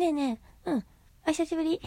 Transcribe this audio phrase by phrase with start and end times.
[0.00, 0.84] ねえねえ、うん。
[1.26, 1.78] お久しぶり。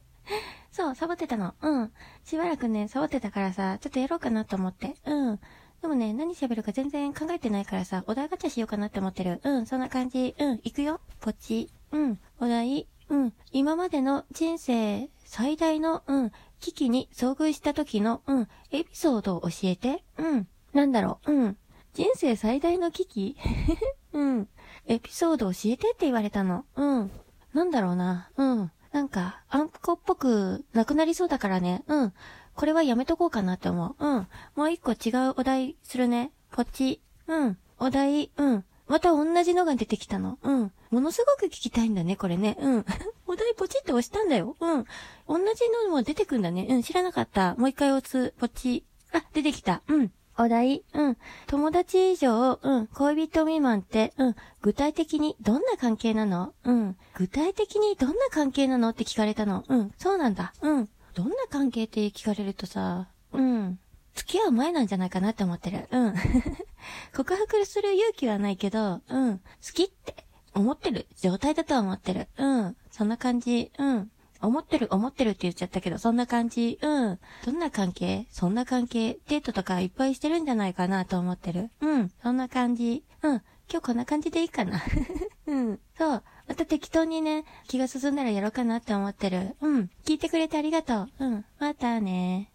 [0.72, 1.54] そう、サボってたの。
[1.60, 1.92] うん。
[2.24, 4.96] しばらくね、サボってたからさ、ちょっとやろうかなと思って。
[5.04, 5.40] うん。
[5.82, 9.42] でもね、何喋るか全然考えてないからさ、お題ガチャしようかなって思ってる。
[9.44, 10.34] うん、そんな感じ。
[10.38, 11.02] うん、行くよ。
[11.20, 11.70] ポチ。
[11.90, 12.88] うん、お題。
[13.10, 13.34] うん。
[13.50, 20.02] 今までの人生最大の、うん、危機に遭遇した時の、うん、エピソードを教えて。
[20.16, 20.48] うん。
[20.72, 21.32] なんだろう。
[21.32, 21.58] うん。
[21.92, 23.36] 人生最大の危機？
[24.14, 24.48] うん。
[24.86, 26.64] エピソード教えてって言われたの。
[26.76, 27.10] うん。
[27.54, 28.30] なんだろうな。
[28.36, 28.70] うん。
[28.92, 31.82] なんか、あんこっぽくなくなりそうだからね。
[31.86, 32.12] うん。
[32.54, 34.06] これはやめとこうかなって思う。
[34.06, 34.28] うん。
[34.54, 36.32] もう一個違うお題するね。
[36.50, 37.00] ポチ。
[37.26, 37.58] うん。
[37.78, 38.64] お題、うん。
[38.86, 40.38] また同じのが出てきたの。
[40.42, 40.72] うん。
[40.90, 42.56] ものすごく聞きたいんだね、これね。
[42.60, 42.86] うん。
[43.26, 44.56] お題ポチって押したんだよ。
[44.60, 44.84] うん。
[45.26, 46.66] 同じのも出てくんだね。
[46.68, 47.54] うん、知らなかった。
[47.54, 48.32] もう一回押す。
[48.38, 48.84] ポチ。
[49.12, 49.82] あ、出てきた。
[49.88, 50.12] うん。
[50.42, 51.16] お題、うん。
[51.46, 52.86] 友達以上、うん。
[52.88, 54.36] 恋人未満って、うん。
[54.60, 56.52] 具体的にどんな関係なの？
[56.64, 56.96] うん。
[57.14, 59.64] 具体的にどんな関係なのって聞かれたの？
[59.68, 59.92] うん。
[59.98, 60.52] そうなんだ。
[60.60, 60.88] うん。
[61.14, 63.78] どんな関係って聞かれるとさ、うん。
[64.14, 65.88] 付き合う前なんじゃないかなって思ってる。
[65.90, 66.14] うん。
[67.16, 69.38] 告白する勇気はないけど、うん。
[69.38, 72.28] 好きって思ってる状態だとは思ってる。
[72.36, 72.76] うん。
[72.90, 73.70] そんな感じ。
[73.78, 74.10] うん。
[74.42, 76.78] 思ってる、思ってるって言っちゃったけど、そんな感じ。
[76.82, 77.18] うん。
[77.44, 78.26] どんな関係？
[78.30, 79.18] そんな関係？
[79.28, 81.70] デートとかいっぱいしてるんじゃないかなと思ってる。
[81.80, 82.10] うん。
[82.22, 83.04] そんな感じ。
[83.22, 83.42] うん。
[83.70, 84.82] 今日こんな感じでいいかな。
[85.46, 85.80] うん。
[85.96, 86.22] そう。
[86.48, 89.56] また適当にね、気が進んだらやろうかなって思ってる。
[89.60, 89.90] うん。
[90.04, 91.08] 聞いてくれてありがとう。
[91.20, 91.44] うん。
[91.58, 92.50] またね